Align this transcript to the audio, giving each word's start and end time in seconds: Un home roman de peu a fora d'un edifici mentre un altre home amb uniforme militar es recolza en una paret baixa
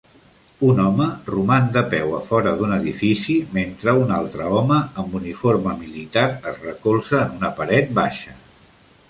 Un 0.67 0.79
home 0.83 1.07
roman 1.33 1.67
de 1.75 1.83
peu 1.91 2.15
a 2.19 2.21
fora 2.29 2.53
d'un 2.61 2.73
edifici 2.77 3.35
mentre 3.59 3.95
un 4.07 4.15
altre 4.17 4.49
home 4.61 4.81
amb 5.05 5.15
uniforme 5.21 5.77
militar 5.85 6.27
es 6.55 6.59
recolza 6.67 7.23
en 7.29 7.39
una 7.39 7.55
paret 7.63 7.95
baixa 8.03 8.37